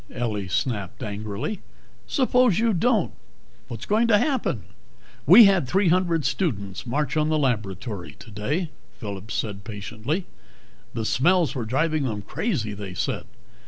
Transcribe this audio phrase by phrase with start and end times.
[0.11, 1.61] Ellie snapped angrily.
[2.07, 3.11] "Suppose you don't
[3.67, 4.63] what's going to happen?"
[5.27, 10.25] "We had three hundred students march on the laboratory today," Phillip said patiently.
[10.95, 13.25] "The smells were driving them crazy, they said.